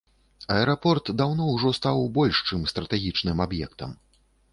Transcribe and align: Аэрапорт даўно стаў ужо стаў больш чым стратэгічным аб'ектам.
Аэрапорт 0.53 1.11
даўно 1.19 1.43
стаў 1.43 1.51
ужо 1.57 1.69
стаў 1.79 2.01
больш 2.15 2.39
чым 2.47 2.65
стратэгічным 2.73 3.37
аб'ектам. 3.47 3.91